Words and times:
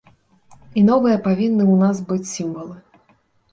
І 0.81 0.85
новыя 0.87 1.17
павінны 1.27 1.63
ў 1.67 1.75
нас 1.83 1.97
быць 2.11 2.31
сімвалы. 2.35 2.75